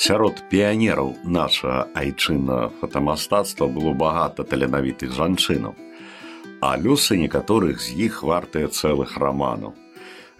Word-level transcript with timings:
Сярод 0.00 0.38
піянераў 0.48 1.10
нашага 1.28 1.80
айчына 1.92 2.70
фотамастацтва 2.80 3.66
было 3.68 3.90
багата 3.92 4.46
таленавітых 4.48 5.12
жанчынаў, 5.12 5.74
а 6.64 6.70
лёсы 6.80 7.18
некаторых 7.20 7.84
з 7.84 8.08
іх 8.08 8.22
вартыя 8.24 8.72
цэлых 8.72 9.18
раманаў. 9.20 9.74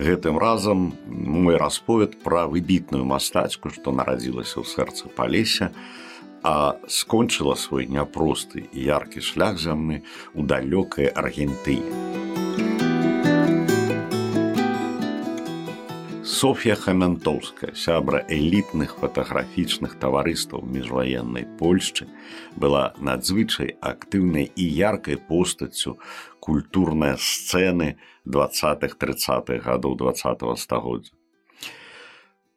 Гэтым 0.01 0.41
разам 0.41 0.95
мой 1.05 1.61
расповед 1.61 2.17
пра 2.25 2.47
выбітную 2.49 3.05
мастачку, 3.05 3.69
што 3.69 3.93
нарадзілася 3.93 4.65
ў 4.65 4.65
сэрцы 4.65 5.13
палеся, 5.13 5.69
а 6.41 6.81
скончыла 6.89 7.53
свой 7.53 7.85
няпросты 7.85 8.65
і 8.65 8.81
яркі 8.81 9.21
шлях 9.21 9.61
зямны 9.61 10.01
ў 10.33 10.41
далёкай 10.41 11.13
Аргентыне. 11.13 12.30
Софья 16.31 16.77
Хамянтоўская, 16.77 17.75
сябра 17.75 18.21
элітных 18.31 18.93
фатаграфічных 19.03 19.97
таварыстаў 19.99 20.63
міжваеннай 20.63 21.43
Польшчы, 21.59 22.07
была 22.55 22.95
надзвычай 23.03 23.75
актыўнай 23.83 24.47
і 24.47 24.65
яркай 24.65 25.19
постаццю 25.19 25.99
культурнай 26.39 27.19
сцэны 27.19 27.99
20-30х 28.31 29.59
гадоў 29.59 29.97
два 29.99 30.13
-го 30.15 30.55
стагоддзя. 30.55 31.11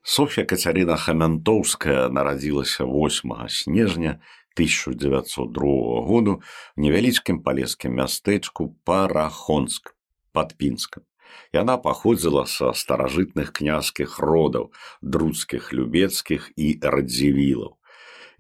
Софья 0.04 0.46
Кацярына 0.46 0.96
Хамянтоўская 0.96 2.10
нарадзілася 2.10 2.86
8 2.86 3.50
снежня 3.50 4.22
1902 4.54 6.06
году 6.06 6.44
в 6.78 6.80
невялічкім 6.80 7.42
палескім 7.42 7.98
мястэчку 7.98 8.76
Парахонск 8.86 9.96
под 10.32 10.54
пінскам. 10.58 11.04
Яна 11.54 11.78
паходзіла 11.78 12.46
са 12.50 12.74
старажытных 12.74 13.54
князскіх 13.54 14.20
родаў, 14.20 14.72
друцкіх 15.02 15.74
любецкіх 15.74 16.52
і 16.58 16.68
радзівілаў. 16.82 17.78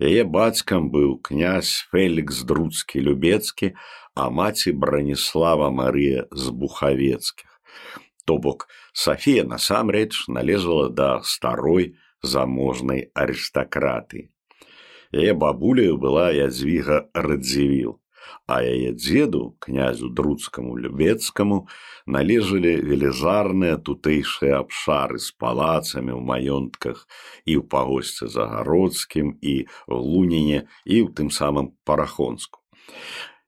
Яе 0.01 0.23
бацькам 0.25 0.89
быў 0.89 1.21
князь 1.21 1.85
Фелікс 1.93 2.43
друцкі 2.49 3.01
любецкі, 3.01 3.73
а 4.15 4.29
маці 4.29 4.73
браніслава 4.73 5.69
Марыя 5.69 6.25
з 6.31 6.49
бухавецкіх. 6.49 7.49
То 8.25 8.37
бок 8.37 8.67
Сафія 8.93 9.43
насамрэч 9.43 10.27
належала 10.27 10.89
да 10.89 11.21
старой 11.23 11.95
заможнай 12.21 13.09
арыстакраты. 13.13 14.29
Яе 15.13 15.33
бабуляю 15.33 15.97
была 15.97 16.31
ядзвіга 16.33 17.09
радзівіл 17.13 18.02
а 18.47 18.61
яе 18.61 18.93
дзеду 18.93 19.55
князю 19.59 20.09
друцкаму 20.09 20.77
любецкаму 20.77 21.67
належалі 22.05 22.73
велізарныя 22.89 23.77
тутэйшыя 23.77 24.61
абшары 24.63 25.19
з 25.19 25.35
палацамі 25.39 26.13
ў 26.15 26.21
маёнтках 26.21 27.05
і 27.45 27.59
ў 27.59 27.63
пагосце 27.67 28.27
загародскім 28.27 29.37
і 29.41 29.55
в 29.87 29.99
луніне 29.99 30.65
і 30.85 30.95
ў 31.03 31.07
тым 31.13 31.29
самым 31.29 31.73
парахонску. 31.83 32.63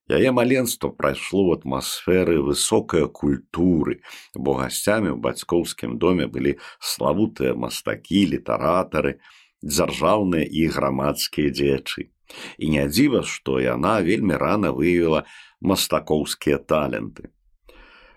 Яе 0.06 0.30
маленство 0.30 0.90
прайшло 0.94 1.50
ў 1.50 1.58
атмасферы 1.58 2.38
высокай 2.46 3.10
культуры, 3.10 4.06
бо 4.38 4.54
гасцямі 4.62 5.10
ў 5.10 5.18
бацькоўскім 5.18 5.98
доме 5.98 6.30
былі 6.30 6.62
славутыя 6.78 7.58
мастакі, 7.58 8.22
літаратары, 8.38 9.18
дзяржаўныя 9.66 10.46
і 10.46 10.68
грамадскія 10.78 11.50
дзеячы. 11.50 12.14
І 12.58 12.70
не 12.74 12.88
дзіва, 12.90 13.22
што 13.24 13.60
яна 13.62 14.02
вельмі 14.02 14.38
рана 14.42 14.72
выявіла 14.74 15.26
мастакоўскія 15.62 16.58
таленты. 16.58 17.32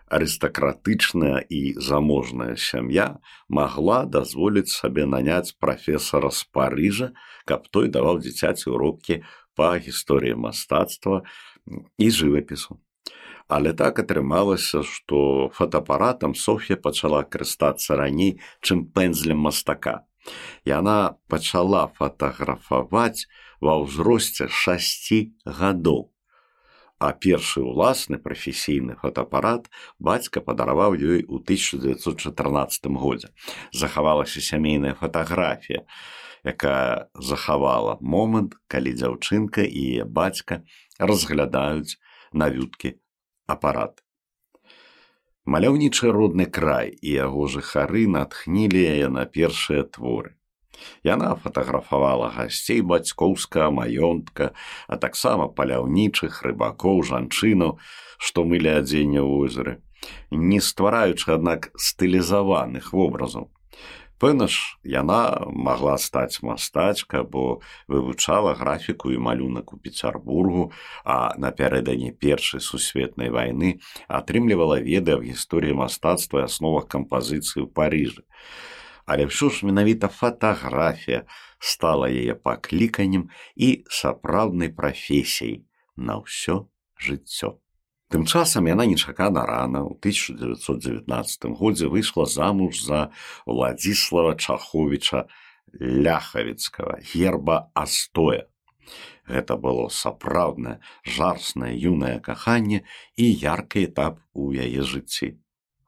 Арыстакратычная 0.08 1.44
і 1.52 1.76
заможная 1.76 2.56
сям'я 2.56 3.20
магла 3.48 4.04
дазволіць 4.08 4.72
сабе 4.72 5.04
наняць 5.04 5.52
прафесара 5.60 6.30
з 6.32 6.48
Парыжа, 6.48 7.12
каб 7.44 7.68
той 7.68 7.92
даваў 7.92 8.24
дзіцяці 8.24 8.72
урокі 8.72 9.20
па 9.52 9.76
гісторыі 9.76 10.38
мастацтва 10.40 11.24
і 11.98 12.06
жывапісу. 12.08 12.80
Але 13.48 13.72
так 13.72 13.98
атрымалася, 14.00 14.84
што 14.84 15.48
фотоапаратам 15.56 16.34
Соф'я 16.36 16.76
пачала 16.76 17.24
карыстацца 17.24 17.96
раней, 17.96 18.40
чым 18.60 18.84
пэнзлем 18.92 19.40
мастака. 19.40 20.04
Яна 20.68 21.16
пачала 21.32 21.88
фатаграфаваць 21.96 23.24
ва 23.60 23.80
ўзросце 23.82 24.48
шасці 24.48 25.34
гадоў. 25.44 26.08
А 26.98 27.14
першы 27.14 27.62
ўласны 27.62 28.18
прафесійны 28.18 28.98
фотоапарат 28.98 29.70
бацька 30.02 30.42
падараваў 30.42 30.98
ёй 30.98 31.22
у 31.30 31.38
1914 31.38 32.90
годзе. 32.98 33.30
Захавалася 33.70 34.42
сямейная 34.42 34.94
фатаграфія, 34.98 35.86
якая 36.42 37.06
захавала 37.14 37.98
момант, 38.00 38.58
калі 38.66 38.98
дзяўчынка 38.98 39.62
і 39.62 40.02
яе 40.02 40.04
бацька 40.04 40.66
разглядаюць 40.98 42.02
навюткі 42.32 42.98
апарат. 43.46 44.02
Маляўнічы 45.48 46.10
родны 46.12 46.44
край 46.50 46.90
і 47.00 47.14
яго 47.14 47.46
жыхары 47.48 48.04
натхнілі 48.10 48.82
яе 48.84 49.08
на 49.08 49.24
першыя 49.24 49.86
творы. 49.86 50.34
Яна 51.04 51.34
фатаграфавала 51.42 52.30
гасцей 52.34 52.80
бацькоўскага 52.80 53.70
маёнтка, 53.70 54.52
а 54.88 54.96
таксама 54.96 55.48
паляўнічых 55.48 56.42
рыбакоў 56.42 57.02
жанчынаў, 57.02 57.78
што 58.18 58.44
мылі 58.44 58.74
адзенне 58.80 59.20
ў 59.22 59.28
возеры, 59.28 59.74
не 60.30 60.60
ствараючы, 60.60 61.34
аднак 61.38 61.70
стылізаваных 61.76 62.92
вобразаў. 62.92 63.50
Пэўна 64.18 64.48
ж 64.50 64.58
яна 64.82 65.46
магла 65.46 65.94
стаць 66.02 66.42
мастачка, 66.42 67.22
бо 67.22 67.62
вывучала 67.86 68.54
графіку 68.58 69.14
і 69.14 69.18
малюнак 69.22 69.72
у 69.72 69.78
Пецярбургу, 69.78 70.72
а 71.04 71.38
напярэдадні 71.38 72.10
першай 72.18 72.60
сусветнай 72.60 73.30
вайны 73.30 73.78
атрымлівала 74.10 74.82
веды 74.82 75.14
аб 75.14 75.22
гісторыі 75.22 75.78
мастацтва 75.78 76.42
і 76.42 76.48
асновах 76.50 76.90
кампазіцыі 76.90 77.62
ў 77.62 77.68
Парыжы. 77.70 78.26
Але 79.08 79.24
ўсё 79.24 79.48
ж 79.48 79.64
менавіта 79.64 80.12
фатаграфія 80.12 81.24
стала 81.56 82.12
яе 82.12 82.36
пакліканнем 82.36 83.32
і 83.56 83.68
сапраўднай 83.88 84.68
прафесіяй 84.68 85.64
на 85.96 86.20
ўсё 86.20 86.68
жыццё. 87.00 87.56
Тым 88.12 88.28
часам 88.28 88.68
яна 88.68 88.84
нечакана 88.84 89.48
рана 89.48 89.80
ў 89.84 89.96
1919 89.96 91.08
годзе 91.56 91.88
выйшла 91.88 92.28
замуж 92.28 92.84
за 92.84 93.00
Владзіслава 93.48 94.36
Чаховича 94.36 95.24
ляхавіцкага 95.80 97.00
герба 97.00 97.72
астоя. 97.72 98.44
Гэта 99.24 99.56
было 99.56 99.88
сапраўднае 99.88 100.80
жарснае 101.04 101.72
юнае 101.76 102.20
каханне 102.20 102.84
і 103.16 103.24
яркі 103.24 103.88
этап 103.88 104.20
у 104.32 104.52
яе 104.52 104.84
жыцці 104.84 105.36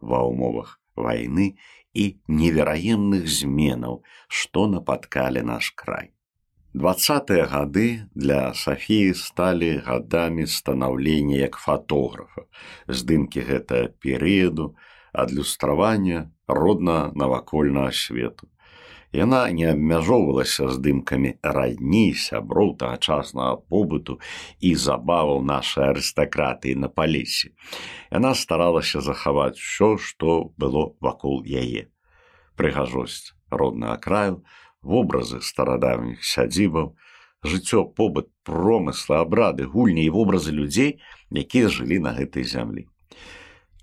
ва 0.01 0.25
ўмовах 0.25 0.81
вайны 0.97 1.57
і 1.95 2.21
невераемных 2.29 3.27
зменаў, 3.27 4.03
што 4.29 4.67
напаткалі 4.71 5.43
наш 5.43 5.71
край. 5.75 6.11
Двадцатыя 6.73 7.47
гады 7.51 8.07
для 8.15 8.55
Сафіі 8.55 9.15
сталі 9.19 9.83
гадамі 9.87 10.47
станаўлення 10.47 11.43
як 11.43 11.59
фатографа, 11.59 12.47
здымкі 12.87 13.43
гэтага 13.43 13.91
перыяду, 13.99 14.77
адлюстравання 15.13 16.31
родна 16.47 17.11
навакольнага 17.15 17.91
свету. 17.91 18.47
Яна 19.11 19.51
не 19.51 19.67
абмяжоўвалася 19.67 20.69
здымкамі 20.71 21.35
радні 21.43 22.15
сяброў 22.15 22.77
тагачаснага 22.79 23.59
побыту 23.67 24.21
і 24.63 24.71
забаваў 24.79 25.43
нашай 25.43 25.91
арыстакратыі 25.91 26.79
на 26.79 26.87
палесе. 26.87 27.51
Яна 28.15 28.35
старалася 28.39 29.03
захаваць 29.03 29.59
усё, 29.59 29.99
што 29.99 30.55
было 30.55 30.95
вакол 31.03 31.43
яе. 31.43 31.91
Прыгажосць 32.55 33.35
роднага 33.51 33.99
краю, 33.99 34.37
вобразы 34.83 35.43
старадаўніх 35.43 36.23
сядзібаў, 36.23 36.95
жыццё 37.43 37.83
побыт 37.91 38.31
промыслы 38.47 39.19
абрады 39.19 39.67
гульні 39.67 40.07
і 40.07 40.15
вобразы 40.15 40.55
людзей, 40.55 41.03
якія 41.35 41.67
жылі 41.67 41.99
на 41.99 42.15
гэтай 42.15 42.47
зямлі. 42.47 42.87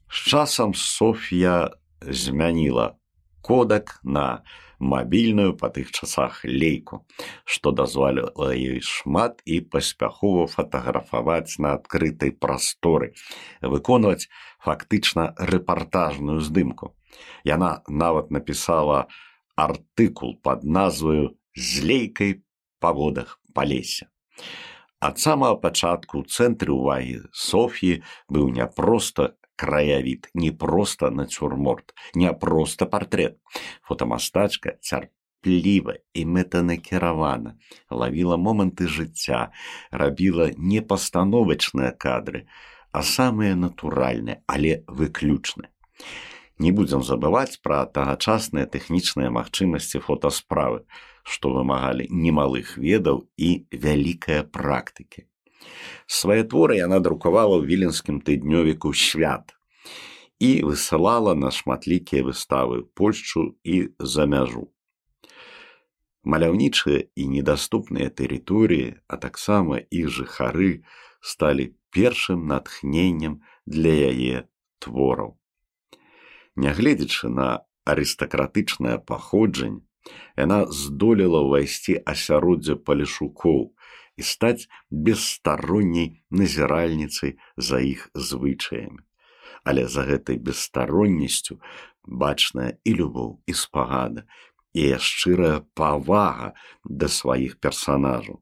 З 0.08 0.18
часам 0.32 0.72
Соф'я 0.72 1.76
змяніла 2.00 2.96
кодак 3.42 4.00
на 4.04 4.44
мабільную 4.80 5.54
па 5.58 5.70
тых 5.74 5.92
часах 5.92 6.44
лейку, 6.46 7.06
што 7.46 7.72
дазволіла 7.72 8.54
ёй 8.54 8.82
шмат 8.82 9.42
і 9.46 9.62
паспяхова 9.62 10.48
фатаграфаваць 10.48 11.58
на 11.60 11.74
адкрытай 11.80 12.32
прасторы, 12.32 13.14
выконваць 13.62 14.30
фактычна 14.64 15.34
рэпартажную 15.38 16.40
здымку. 16.42 16.94
Яна 17.44 17.82
нават 17.88 18.32
напісала, 18.32 19.08
артыкул 19.56 20.38
под 20.42 20.64
назваю 20.64 21.34
злейкай 21.56 22.44
па 22.80 22.94
водах 22.94 23.40
палеся. 23.54 24.08
Ад 25.02 25.18
самага 25.22 25.58
пачатку 25.62 26.22
ў 26.22 26.30
цэнтры 26.30 26.74
ўвагі 26.74 27.30
Соф'і 27.34 28.02
быў 28.30 28.50
не 28.54 28.66
проста 28.66 29.34
краявід, 29.58 30.30
не 30.34 30.54
проста 30.54 31.10
нацюрморт, 31.12 31.98
не 32.14 32.32
проста 32.34 32.86
партрэт. 32.86 33.42
Фотамастачка 33.84 34.78
кмятліва 35.48 35.96
і 36.14 36.26
мэтанакіравана, 36.26 37.56
лавіла 37.90 38.38
моманты 38.38 38.88
жыцця, 38.88 39.52
рабіла 39.92 40.52
не 40.58 40.82
пастановачныя 40.82 41.92
кадры, 41.92 42.48
а 42.92 43.04
самыя 43.04 43.56
натуральныя, 43.56 44.44
але 44.48 44.84
выключныя. 44.88 45.70
Не 46.60 46.72
будзем 46.72 47.04
забываць 47.04 47.62
пра 47.62 47.86
тагачасныя 47.86 48.66
тэхнічныя 48.66 49.30
магчымасці 49.30 50.02
фотасправы, 50.02 50.84
што 51.24 51.54
вымагалі 51.54 52.08
немалых 52.10 52.78
ведаў 52.78 53.28
і 53.38 53.68
вялікая 53.72 54.44
практыкі. 54.44 55.28
Свае 56.08 56.44
творы 56.48 56.80
яна 56.80 57.00
друкавала 57.04 57.60
ў 57.60 57.68
віленскім 57.68 58.24
тыднёвіку 58.24 58.94
свят 58.96 59.54
і 60.40 60.52
высылала 60.70 61.34
на 61.34 61.52
шматлікія 61.52 62.24
выставы 62.24 62.86
Польшчу 62.94 63.58
і 63.64 63.90
за 64.00 64.30
мяжу. 64.30 64.70
Маляўнічыя 66.28 67.08
і 67.16 67.24
недаступныя 67.34 68.12
тэрыторыі, 68.12 69.00
а 69.08 69.16
таксама 69.18 69.80
іх 69.90 70.12
жыхары 70.12 70.84
сталі 71.24 71.74
першым 71.90 72.46
натхненнем 72.52 73.42
для 73.66 73.94
яе 74.12 74.48
твораў. 74.84 75.40
Нягледзячы 76.56 77.30
на 77.32 77.64
арыстакратычнае 77.88 78.98
паходжанне, 79.00 79.88
яна 80.36 80.66
здолела 80.68 81.42
ўвайсці 81.48 81.98
асяроддзе 82.04 82.76
палішукоў 82.76 83.60
і 84.18 84.26
стаць 84.26 84.68
бесстаронняй 84.90 86.24
назіральніцай 86.30 87.38
за 87.58 87.80
іх 87.80 88.10
звычаямі. 88.14 89.06
Але 89.64 89.88
за 89.88 90.04
гэтай 90.10 90.42
бесстароннасцю 90.42 91.62
бачная 92.04 92.78
і 92.84 92.92
любоў 92.98 93.32
і 93.46 93.54
спагада 93.54 94.26
і 94.74 94.98
шчырая 95.02 95.62
павага 95.74 96.54
да 96.84 97.08
сваіх 97.08 97.58
персанажаў. 97.62 98.42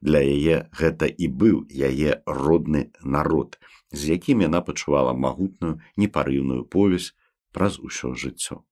Для 0.00 0.20
яе 0.24 0.70
гэта 0.72 1.06
і 1.06 1.28
быў 1.28 1.68
яе 1.68 2.24
родны 2.24 2.88
народ, 3.04 3.60
з 3.92 4.16
якім 4.16 4.40
яна 4.46 4.64
пачувала 4.64 5.12
магутную 5.12 5.80
непарыўную 6.00 6.64
повязь 6.64 7.12
праз 7.52 7.78
усё 7.78 8.14
жыццё. 8.16 8.64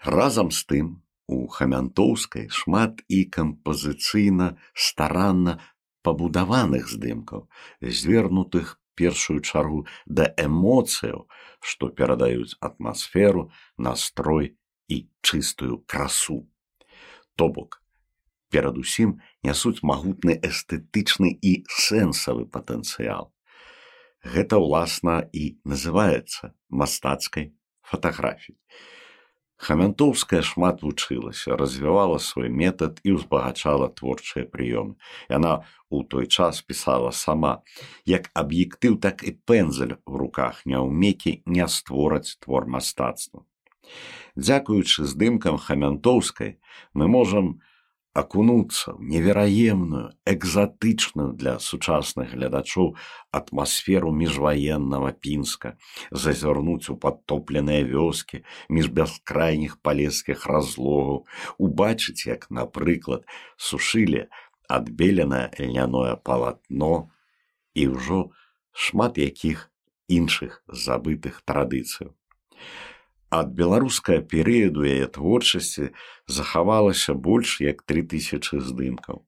Разам 0.00 0.50
з 0.50 0.64
тым 0.64 0.86
у 1.26 1.46
хамянтоўскай 1.50 2.48
шмат 2.48 3.02
і 3.08 3.24
кампазіцыйна 3.36 4.56
старанна 4.72 5.58
пабудаваных 6.06 6.86
здымкаў, 6.88 7.48
звернутых 7.82 8.78
першую 8.94 9.42
чаргу 9.42 9.86
да 10.06 10.30
эмоцыяў, 10.38 11.26
што 11.60 11.90
перадаюць 11.90 12.54
атмасферу, 12.60 13.50
настрой 13.76 14.54
і 14.88 15.10
чыстую 15.20 15.82
красу. 15.86 16.46
То 17.36 17.48
бок, 17.50 17.82
перадусім 18.50 19.18
нясуць 19.42 19.82
магутны 19.82 20.38
эстэтычны 20.38 21.34
і 21.42 21.52
сэнсавы 21.68 22.46
патэнцыял. 22.46 23.34
Гэта 24.22 24.58
ўласна 24.62 25.26
і 25.32 25.58
называецца 25.62 26.54
мастацкай 26.70 27.52
фатаграфій. 27.82 28.56
Хамянтоўская 29.56 30.42
шмат 30.44 30.82
вучылася, 30.84 31.56
развівала 31.56 32.18
свой 32.20 32.52
метад 32.52 33.00
і 33.08 33.16
ўзбагачала 33.16 33.88
творчыя 33.88 34.44
прыёмы. 34.44 35.00
Яна 35.32 35.64
ў 35.88 36.04
той 36.12 36.28
час 36.28 36.60
пісала 36.60 37.12
сама, 37.16 37.64
як 38.04 38.28
аб'ектыў, 38.36 39.00
так 39.00 39.24
і 39.24 39.32
пензель 39.48 39.96
у 40.04 40.20
руках 40.20 40.60
няўмекі 40.68 41.40
не 41.48 41.64
створаць 41.72 42.36
твор 42.44 42.68
мастацтва. 42.68 43.48
Дзякуючы 44.36 45.08
здымкам 45.08 45.56
хамянтоўскай 45.56 46.60
мы 46.92 47.08
можам, 47.08 47.64
акунуцца 48.16 48.96
ў 48.96 49.12
невераемную 49.12 50.16
экзатычную 50.32 51.36
для 51.40 51.58
сучасных 51.60 52.32
глядачоў 52.32 52.94
атмасферу 53.38 54.12
міжваеннага 54.20 55.12
пінска 55.26 55.74
зазірнуць 56.24 56.88
у 56.94 56.96
падтопленыя 57.04 57.84
вёскі 57.92 58.40
між 58.72 58.88
бяскрайніх 58.98 59.76
палескіх 59.84 60.48
разлогаў 60.48 61.20
убачыць 61.68 62.24
як 62.32 62.48
напрыклад 62.60 63.28
сушылі 63.68 64.26
адбеленае 64.78 65.46
льняное 65.60 66.16
палатно 66.16 67.12
і 67.76 67.88
ўжо 67.92 68.20
шмат 68.72 69.20
якіх 69.20 69.68
іншых 70.08 70.62
забытых 70.86 71.44
традыцыяў 71.44 72.16
ад 73.38 73.52
беларускага 73.58 74.24
перыяду 74.32 74.86
яе 74.88 75.06
творчасці 75.06 75.90
захавалася 76.26 77.14
больш 77.14 77.60
як 77.60 77.82
тры 77.82 78.02
тысячи 78.02 78.60
здымкаў. 78.60 79.22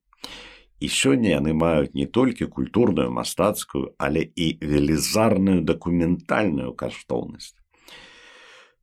І 0.79 0.87
сёння 0.87 1.35
яны 1.35 1.53
маюць 1.53 1.93
не 1.93 2.07
толькі 2.07 2.47
культурную 2.47 3.11
мастацкую, 3.11 3.95
але 3.97 4.23
і 4.35 4.57
велізарную 4.61 5.61
дакументальную 5.61 6.71
каштоўнасць. 6.73 7.55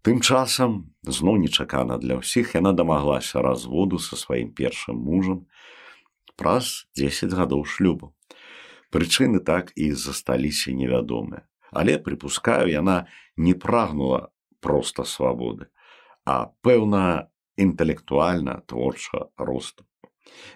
Тым 0.06 0.20
часам 0.20 0.93
зноў 1.02 1.40
нечакана 1.43 1.96
для 1.99 2.20
ўсіх 2.20 2.55
яна 2.55 2.70
дамаглася 2.76 3.43
разводу 3.43 3.99
са 3.99 4.14
сваім 4.14 4.52
першым 4.55 5.00
мужам 5.02 5.40
праз 6.38 6.87
10 6.94 7.34
гадоў 7.34 7.64
шлюбу. 7.64 8.12
Прычыны 8.94 9.40
так 9.43 9.72
і 9.75 9.90
засталіся 9.90 10.70
невядомыя, 10.70 11.43
але 11.72 11.99
прыпускаю, 11.99 12.70
яна 12.70 13.11
не 13.37 13.56
прагнула 13.58 14.31
проста 14.66 15.06
свабоды, 15.06 15.70
а 16.26 16.50
пэўна 16.66 17.30
інтэлектуальна 17.56 18.60
творча 18.66 19.30
росту. 19.38 19.86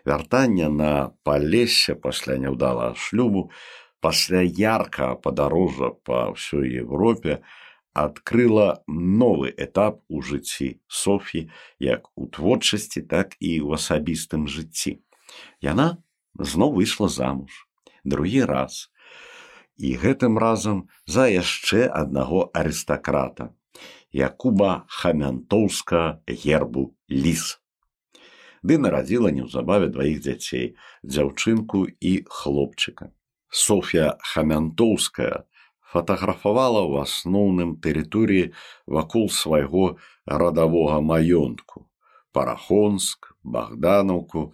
Вяртанне 0.04 0.68
на 0.68 1.14
палесе 1.22 1.94
пасля 1.94 2.36
няўдала 2.42 2.92
шлюбу, 2.96 3.50
пасля 4.00 4.42
ярка 4.42 5.14
падарожжа 5.14 5.94
па 6.04 6.30
ўсёй 6.34 6.82
Европе 6.82 7.40
адкрыла 7.92 8.82
новы 8.86 9.50
этап 9.66 10.00
у 10.08 10.22
жыцці 10.22 10.80
Софі 10.86 11.48
як 11.78 12.10
у 12.16 12.26
творчасці, 12.26 13.02
так 13.02 13.36
і 13.38 13.50
ў 13.62 13.78
асабістым 13.78 14.46
жыцці. 14.46 14.98
Яна 15.60 16.02
зноў 16.34 16.78
выйшла 16.78 17.08
замуж 17.08 17.66
другі 18.04 18.44
раз. 18.44 18.90
І 19.80 19.96
гэтым 19.96 20.36
разам 20.38 20.88
за 21.06 21.28
яшчэ 21.32 21.88
аднаго 21.88 22.50
арыстакрата, 22.52 23.56
Якуба 24.12 24.84
хамянтоўска 24.90 26.22
гербу 26.26 26.90
ліс. 27.10 27.62
Ды 28.66 28.76
нарадзіла 28.76 29.30
неўзабаве 29.30 29.88
дваіх 29.94 30.20
дзяцей, 30.26 30.74
дзяўчынку 31.06 31.86
і 31.86 32.12
хлопчыка. 32.26 33.14
Софія 33.48 34.18
хамянтоўская 34.18 35.46
фатаграфавала 35.94 36.82
ў 36.82 37.06
асноўным 37.06 37.78
тэрыторыі 37.78 38.50
вакол 38.86 39.30
свайго 39.30 39.96
радавога 40.26 41.00
маёнтку, 41.00 41.86
парахонск, 42.34 43.32
богданаўку, 43.42 44.52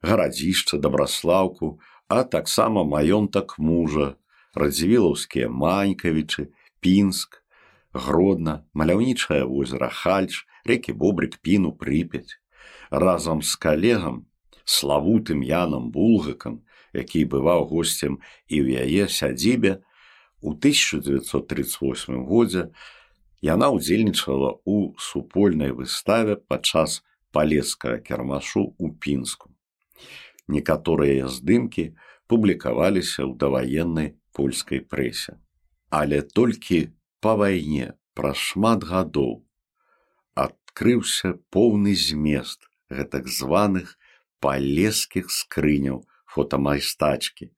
гарадзішча 0.00 0.80
дабраслаўку, 0.80 1.78
а 2.08 2.24
таксама 2.24 2.84
маёнтак 2.84 3.56
мужа, 3.60 4.16
радзівілаўскія 4.56 5.48
манькавічы, 5.48 6.50
пінск, 6.80 7.43
гродна 7.94 8.66
маляўнічае 8.74 9.42
возера 9.48 9.88
хальч 9.88 10.44
рэкі 10.66 10.92
бобрык 10.92 11.38
піну 11.40 11.72
прыпяць. 11.72 12.38
Разам 12.90 13.42
з 13.42 13.56
калегам 13.56 14.26
славутым 14.64 15.42
янам 15.42 15.90
булгакам 15.94 16.62
які 16.94 17.26
бываў 17.26 17.66
госцем 17.68 18.22
і 18.46 18.62
ў 18.62 18.86
яе 18.86 19.10
сядзібе 19.10 19.82
у 20.40 20.54
1938 20.54 22.22
годзе 22.30 22.70
яна 23.42 23.68
ўдзельнічала 23.74 24.62
ў 24.62 24.94
супольнай 24.96 25.74
выставе 25.74 26.38
падчас 26.38 27.02
палескага 27.34 27.98
кірмашу 27.98 28.70
ў 28.78 28.94
пінску. 29.02 29.50
Некаторыя 30.46 31.26
здымкі 31.26 31.90
публікаваліся 32.30 33.26
ў 33.26 33.34
даваеннай 33.34 34.14
польскай 34.32 34.80
прэсе. 34.80 35.36
Але 35.90 36.22
толькі 36.22 36.94
па 37.24 37.32
вайне 37.40 37.92
праз 38.18 38.40
шмат 38.46 38.82
гадоў 38.84 39.34
адкрыўся 40.42 41.30
поўны 41.54 41.94
змест 42.06 42.66
гэтак 42.92 43.28
званых 43.36 43.92
палескіх 44.44 45.30
скрыняў 45.32 46.02
фотамайстачкі, 46.34 47.48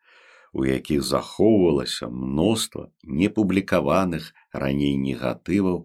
у 0.53 0.65
якіх 0.69 1.03
захоўвалася 1.03 2.09
мноства 2.09 2.85
непублікаваных 3.23 4.29
раней 4.53 4.95
негатываў, 5.01 5.81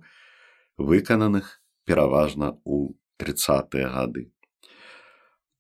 выкананых 0.78 1.50
пераважна 1.90 2.52
ў 2.62 2.94
тридцатыя 3.18 3.90
гады. 3.96 4.28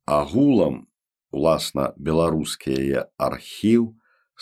Агулам 0.05 0.85
уласна 1.31 1.89
беларускі 1.97 2.77
яе 2.77 3.07
архіў 3.17 3.89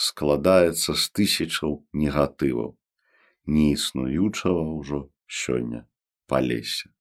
складаецца 0.09 0.99
з 0.99 1.03
тысячаў 1.15 1.79
негатываў 1.93 2.75
неіснуючага 3.49 4.63
ўжо 4.77 5.09
сёння 5.25 5.85
палесе. 6.29 6.93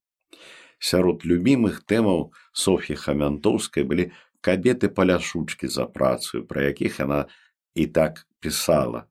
Сярод 0.79 1.27
любімых 1.27 1.83
тэмаў 1.85 2.31
Соф'і 2.53 2.95
Хамянтоўскай 2.95 3.85
былі 3.85 4.11
кабеты 4.41 4.89
паляшучкі 4.89 5.69
за 5.69 5.87
працаю, 5.87 6.47
пра 6.47 6.71
якіх 6.71 7.01
яна 7.05 7.27
і 7.75 7.87
так 7.87 8.27
пісала. 8.41 9.07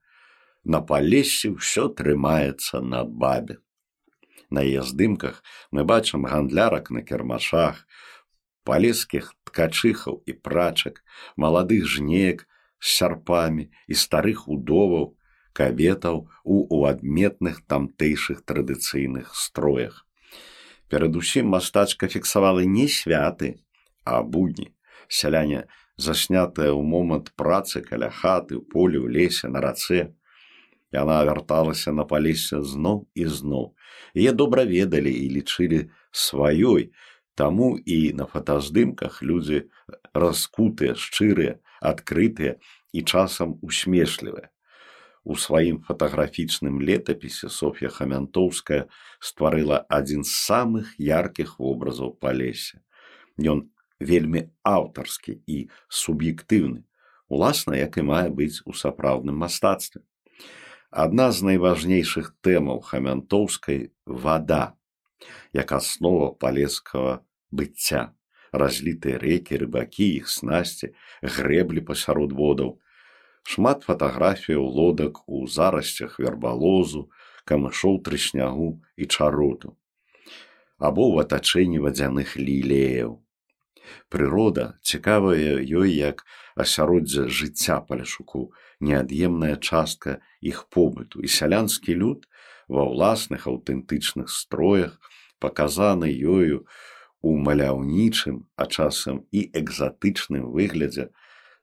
На 0.64 0.82
палесе 0.82 1.52
ўсё 1.54 1.92
трымаецца 1.92 2.82
на 2.82 3.04
бабе. 3.04 3.60
На 4.50 4.64
яе 4.64 4.84
здымках 4.84 5.44
мы 5.72 5.84
бачым 5.84 6.24
гандлярак 6.24 6.92
на 6.92 7.04
кірмашах, 7.04 7.84
палескіх 8.64 9.36
ткачыхаў 9.44 10.24
і 10.24 10.34
прачак, 10.40 11.04
маладых 11.36 11.88
жнеек 11.88 12.48
з 12.80 12.88
сярпамі 13.00 13.68
і 13.88 13.94
старых 13.94 14.48
удоваў, 14.48 15.17
кабетаў 15.58 16.28
у 16.44 16.58
у 16.70 16.84
адметных 16.90 17.64
тамтэйшых 17.66 18.44
традыцыйных 18.46 19.34
строях. 19.36 20.06
Перадусім 20.90 21.50
мастачка 21.56 22.08
фіксавала 22.08 22.64
не 22.64 22.88
святы, 22.88 23.58
а 24.06 24.22
будні. 24.24 24.70
Сяляне 25.08 25.66
заснятая 25.98 26.70
ў 26.72 26.82
момант 26.86 27.34
працы 27.36 27.82
каля 27.82 28.10
хаты, 28.14 28.62
полі 28.62 29.02
ў 29.02 29.10
лесе 29.10 29.50
на 29.50 29.64
рацэ. 29.66 30.14
Яна 30.94 31.20
вярталася 31.28 31.92
на 31.92 32.06
палесе 32.08 32.62
зноў 32.64 33.08
і 33.16 33.26
зноў. 33.28 33.74
Яе 34.16 34.32
добра 34.32 34.64
ведалі 34.64 35.12
і 35.12 35.26
лічылі 35.36 35.90
сваёй, 36.12 36.92
Таму 37.38 37.78
і 37.78 38.14
на 38.18 38.26
фотаздымках 38.26 39.22
людзі 39.22 39.70
раскутыя, 40.10 40.98
шчырыя, 40.98 41.62
адкрытыя 41.86 42.58
і 42.98 43.04
часам 43.06 43.60
усмешлівыя. 43.62 44.50
У 45.28 45.36
сваім 45.36 45.82
фатаграфічным 45.84 46.80
летапісе 46.88 47.50
Соф'я 47.52 47.90
Хамянтоўская 47.92 48.86
стварыла 49.20 49.84
адзін 49.92 50.24
з 50.24 50.32
самых 50.32 50.94
яркіх 51.04 51.58
вобразаў 51.60 52.14
па 52.22 52.32
лесе. 52.32 52.80
Ён 53.36 53.68
вельмі 54.00 54.48
аўтарскі 54.64 55.36
і 55.44 55.58
суб'ектыўны, 55.92 56.88
уласна, 57.28 57.76
як 57.76 58.00
і 58.00 58.08
мае 58.08 58.30
быць 58.32 58.64
у 58.64 58.72
сапраўдным 58.72 59.36
мастацтве. 59.44 60.02
Адна 60.96 61.28
з 61.36 61.44
найважнейшых 61.44 62.32
тэмаў 62.40 62.80
хамянтоўскай 62.88 63.92
вада, 64.08 64.80
як 65.52 65.76
аснова 65.76 66.32
палескага 66.40 67.20
быцця, 67.52 68.16
разлітыя 68.56 69.20
рэкі, 69.20 69.60
рыбакі, 69.68 70.08
іх 70.24 70.32
снасці, 70.32 70.96
грэблі 71.20 71.84
пасярод 71.84 72.32
водаў, 72.32 72.78
шмат 73.48 73.86
фатаграфіяў 73.88 74.64
лодак 74.78 75.22
у 75.28 75.46
зарасцях 75.48 76.20
вербалозу, 76.20 77.08
камышоў 77.48 78.02
трыснягу 78.04 78.70
і 79.00 79.08
чароту, 79.08 79.78
або 80.78 81.04
ў 81.08 81.24
атачэнні 81.24 81.80
вадзяных 81.86 82.36
лілеяў. 82.36 83.16
Прырода 84.12 84.66
цікавая 84.84 85.64
ёй 85.64 85.96
як 85.96 86.26
асяроддзе 86.64 87.28
жыцця 87.40 87.80
паляшуку, 87.88 88.52
неад'емная 88.84 89.56
частка 89.58 90.20
іх 90.52 90.66
побыту 90.68 91.24
і 91.24 91.32
сялянскі 91.32 91.96
люд 92.02 92.28
ва 92.68 92.84
ўласных 92.92 93.48
аўтэнтычных 93.48 94.28
строях 94.28 95.00
паказаны 95.40 96.12
ёю 96.12 96.68
у 97.22 97.38
маляўнічым, 97.48 98.44
а 98.60 98.68
часам 98.68 99.24
і 99.32 99.48
экзатычным 99.62 100.52
выглядзе 100.52 101.10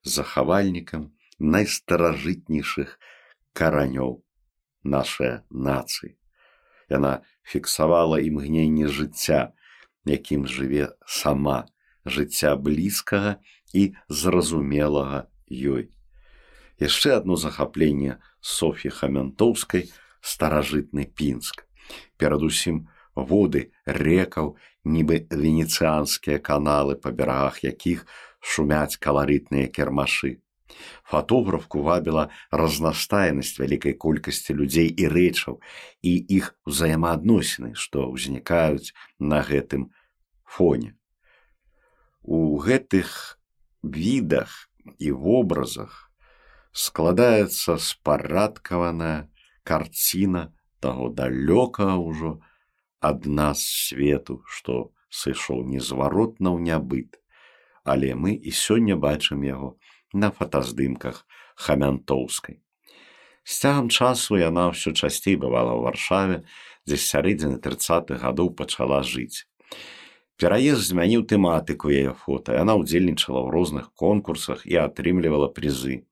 захавальнікам 0.02 1.12
найстаражытнейшых 1.38 2.98
каранёў 3.52 4.22
нашай 4.84 5.40
нацыі. 5.50 6.16
Яна 6.90 7.24
фіксавала 7.42 8.20
імгненне 8.20 8.88
жыцця, 8.88 9.54
якім 10.04 10.46
жыве 10.46 10.92
сама 11.06 11.64
жыцця 12.04 12.56
блізкага 12.56 13.40
і 13.72 13.96
зразумелага 14.08 15.26
ёй. 15.50 15.90
Яшчэ 16.78 17.16
адно 17.16 17.36
захапленне 17.40 18.20
Соф'і 18.40 18.90
Хамянтоўскай 18.90 19.88
старажытны 20.20 21.06
пінск. 21.06 21.64
Перадусім 22.18 22.88
воды 23.14 23.72
рэкаў, 23.86 24.56
нібы 24.84 25.24
венецыянскія 25.30 26.38
каналы, 26.38 26.96
па 26.96 27.10
берагах 27.10 27.62
якіх 27.64 28.04
шумяць 28.40 28.98
каларытныя 29.00 29.70
кірмашы. 29.72 30.43
Фатографку 31.04 31.82
вабіла 31.82 32.28
разнастайнасць 32.50 33.58
вялікай 33.60 33.94
колькасці 34.04 34.56
людзей 34.56 34.88
і 34.88 35.08
рэчаў 35.12 35.60
і 36.02 36.12
іх 36.38 36.54
узаемаадносіны, 36.64 37.74
што 37.74 38.08
ўзнікаюць 38.08 38.94
на 39.20 39.44
гэтым 39.44 39.92
фоне. 40.44 40.96
У 42.24 42.56
гэтых 42.56 43.38
відах 43.84 44.72
і 44.98 45.12
вобразах 45.12 46.10
складаецца 46.72 47.76
спарадкаваная 47.78 49.28
карціна 49.62 50.50
таго 50.80 51.08
далёкага 51.12 52.00
ўжо 52.00 52.40
ад 53.04 53.28
нас 53.28 53.60
свету, 53.60 54.40
што 54.48 54.92
сышоў 55.08 55.62
незваротна 55.68 56.50
ў 56.56 56.58
нябыт, 56.64 57.20
але 57.84 58.16
мы 58.16 58.32
і 58.32 58.50
сёння 58.50 58.96
бачым 58.96 59.44
яго 59.44 59.76
на 60.14 60.30
фотаздымках 60.30 61.26
хамянтоўскай. 61.56 62.62
З 63.44 63.52
цягам 63.60 63.90
часу 63.90 64.38
яна 64.40 64.70
ўсё 64.72 64.94
часцей 64.96 65.36
бывала 65.36 65.76
ў 65.76 65.84
варшаве, 65.84 66.36
дзе 66.88 66.96
з 66.96 67.04
сярэдзіны 67.12 67.58
тридцатых 67.60 68.22
гадоў 68.24 68.54
пачала 68.56 69.02
жыць. 69.04 69.44
Пераезд 70.40 70.90
змяніў 70.90 71.26
тэматыку 71.30 71.92
яе 71.92 72.14
фота, 72.24 72.56
яна 72.56 72.78
ўдзельнічала 72.80 73.44
ў 73.44 73.48
розных 73.54 73.92
конкурсах 73.94 74.64
і 74.66 74.80
атрымлівала 74.86 75.50
прызы. 75.52 76.06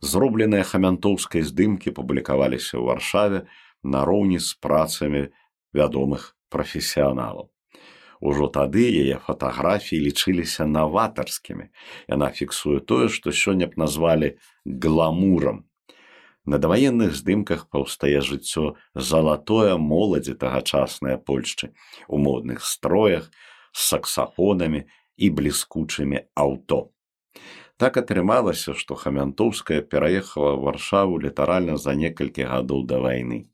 Зробленыя 0.00 0.64
хамянтоўскай 0.68 1.42
здымкі 1.42 1.96
публікаваліся 1.96 2.76
ў 2.78 2.84
варшаве 2.92 3.40
нароўні 3.82 4.38
з 4.38 4.54
працамі 4.60 5.28
вядомых 5.72 6.36
прафесіяналаў. 6.48 7.53
Ужо 8.20 8.48
тады 8.48 8.84
яе 8.86 9.18
фатаграфіі 9.26 10.00
лічыліся 10.06 10.66
наватарскімі. 10.66 11.70
Яна 12.08 12.30
фіксуе 12.30 12.80
тое, 12.80 13.08
што 13.08 13.30
сёння 13.30 13.66
б 13.66 13.74
назвалі 13.76 14.36
гламурам. 14.64 15.64
На 16.44 16.58
даваенных 16.58 17.14
здымках 17.16 17.68
паўстае 17.72 18.20
жыццё 18.20 18.76
залатое 18.94 19.76
моладзі 19.80 20.34
тагачаснай 20.36 21.16
Польшчы 21.16 21.72
у 22.06 22.20
модных 22.20 22.64
строях 22.68 23.30
з 23.72 23.80
саксафонамі 23.92 24.84
і 25.16 25.30
бліскучымі 25.30 26.20
аўто. 26.34 26.90
Так 27.76 27.96
атрымалася, 27.96 28.74
што 28.76 28.94
хамянтоўская 28.94 29.80
пераехала 29.80 30.52
варшаву 30.60 31.18
літаральна 31.18 31.76
за 31.80 31.96
некалькі 31.98 32.46
гадоў 32.52 32.84
да 32.92 33.00
вайны. 33.00 33.48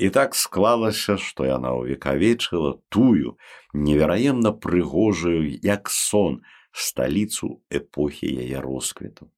І 0.00 0.08
так 0.10 0.32
склалася, 0.32 1.18
што 1.20 1.44
яна 1.44 1.76
ўвекавечыла 1.76 2.80
тую 2.88 3.36
невераемна 3.76 4.52
прыгожую, 4.56 5.60
як 5.60 5.92
сон 5.92 6.40
сталіцу 6.72 7.60
эпохі 7.68 8.30
яе 8.44 8.64
росквіту. 8.64 9.28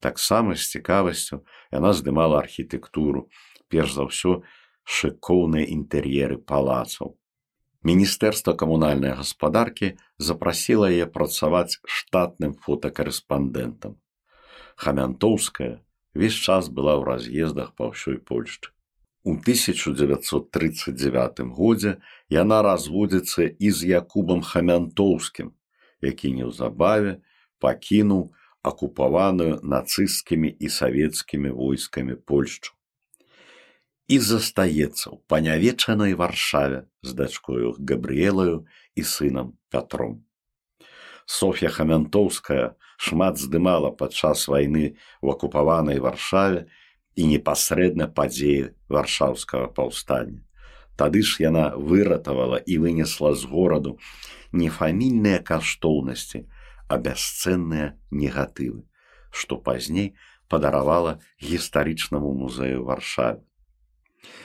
Таксама 0.00 0.56
з 0.56 0.72
цікавасцю 0.72 1.44
яна 1.68 1.92
здымала 1.92 2.40
архітэктуру, 2.40 3.28
перш 3.68 3.92
за 4.00 4.08
ўсё 4.08 4.40
шыкоўныя 4.88 5.68
інтэр'еры 5.68 6.40
палацаў. 6.40 7.20
Міністэрства 7.84 8.56
камунальнай 8.56 9.12
гаспадаркі 9.20 9.94
запрасіла 10.16 10.88
яе 10.88 11.12
працаваць 11.12 11.76
штатным 11.84 12.56
фотакарэспандэнтам. 12.56 14.00
Хамянтоўская 14.80 15.84
весь 16.16 16.40
час 16.40 16.72
была 16.72 16.96
ў 16.96 17.04
раз'ездах 17.04 17.76
па 17.76 17.92
ўсёй 17.92 18.16
Польшчы. 18.16 18.72
У 19.22 19.36
1939 19.36 21.40
годзе 21.52 22.00
яна 22.32 22.64
разводзіцца 22.64 23.52
і 23.52 23.68
з 23.70 24.00
Якубам 24.00 24.40
Хамянтоўскім, 24.40 25.52
які 26.00 26.32
неўзабаве 26.32 27.20
пакінуў 27.60 28.32
акупаваную 28.64 29.60
нацысцкімі 29.60 30.48
і 30.48 30.72
савецкімі 30.72 31.52
войскамі 31.52 32.16
Польшчу. 32.16 32.72
І 34.08 34.16
застаецца 34.18 35.12
ў 35.12 35.20
панявечанай 35.28 36.16
варшаве 36.16 36.88
з 37.04 37.12
дачкою 37.12 37.76
Габрыелаю 37.76 38.64
і 38.96 39.04
сынам 39.04 39.60
Пятром. 39.68 40.24
Соф'я 41.28 41.68
Хамянтоўская 41.68 42.72
шмат 42.96 43.36
здымала 43.36 43.92
падчас 43.92 44.48
вайны 44.48 44.96
ў 45.20 45.36
акупаванай 45.36 46.00
варшаве 46.00 46.72
і 47.16 47.26
непасрэдна 47.32 48.06
падзеі 48.06 48.70
варшаўскага 48.88 49.70
паўстання. 49.74 50.42
Тады 50.96 51.22
ж 51.24 51.42
яна 51.42 51.72
выратавала 51.76 52.60
і 52.60 52.78
вынесла 52.84 53.34
з 53.34 53.48
гораду 53.48 53.98
не 54.52 54.68
фамільныя 54.68 55.40
каштоўнасці, 55.40 56.44
а 56.90 56.98
бясцэнныя 56.98 57.94
негатывы, 58.10 58.84
што 59.30 59.56
пазней 59.56 60.12
падаравала 60.50 61.20
гістарычнаму 61.40 62.34
музею 62.34 62.84
варшавы. 62.84 63.46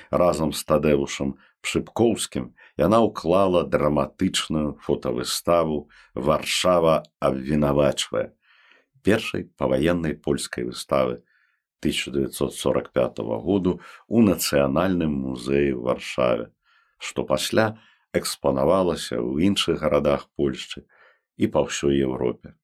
Разам 0.10 0.54
з 0.54 0.64
тадэвушам 0.64 1.36
Пшыпкоўскім 1.66 2.52
яна 2.78 3.02
ўклала 3.02 3.66
драматычную 3.66 4.78
фотавыставу 4.86 5.90
варшава 6.14 7.02
абвінавачвае 7.18 8.30
першай 9.02 9.50
паваеннай 9.62 10.14
польскай 10.14 10.66
выставы 10.70 11.26
1945 11.80 13.20
году 13.44 13.80
у 14.08 14.22
нацыянальным 14.22 15.14
музеі 15.28 15.74
варшаве 15.88 16.52
што 16.98 17.24
пасля 17.24 17.68
экспанавалася 18.14 19.20
ў 19.20 19.50
іншых 19.52 19.82
гарадах 19.84 20.28
польшчы 20.40 20.86
і 21.38 21.52
па 21.52 21.66
ўсёй 21.68 22.00
Еўропе 22.04 22.56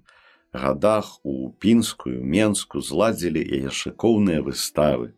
гадах 0.53 1.19
у 1.23 1.51
пінскую 1.51 2.23
менску 2.23 2.81
зладзілі 2.81 3.41
яе 3.41 3.71
шыкоўныя 3.71 4.43
выставы 4.43 5.15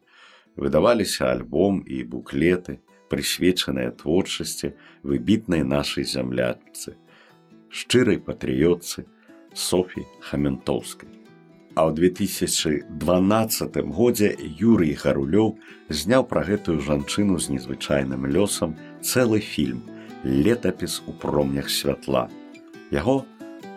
выдаваліся 0.56 1.34
альбом 1.34 1.82
і 1.86 2.04
буклеты 2.06 2.80
прысвечаныя 3.10 3.92
творчасці 3.98 4.74
выбітнай 5.02 5.66
нашай 5.66 6.06
зямляцы 6.06 6.96
шчырай 7.70 8.22
патрыётцы 8.22 9.10
софі 9.54 10.06
хаментоўскай 10.20 11.10
а 11.74 11.90
ў 11.90 11.94
2012 11.98 13.82
годзе 13.98 14.30
юрый 14.62 14.94
гарулёў 14.94 15.58
зняў 15.90 16.30
пра 16.30 16.46
гэтую 16.46 16.80
жанчыну 16.80 17.40
з 17.42 17.58
незвычайным 17.58 18.30
лёсам 18.30 18.78
цэлы 19.02 19.40
фільм 19.40 19.82
летапіс 20.24 21.02
у 21.08 21.14
промнях 21.14 21.70
святла 21.70 22.30
яго 22.92 23.26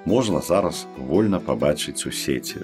можна 0.06 0.40
зараз 0.40 0.86
вольна 0.98 1.40
пабачыць 1.40 2.06
у 2.06 2.12
сеці. 2.12 2.62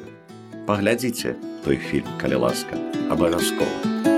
Паглядзіце 0.66 1.34
той 1.64 1.76
фільм, 1.76 2.06
калі 2.20 2.34
ласка, 2.46 2.78
абавязкова. 3.10 4.11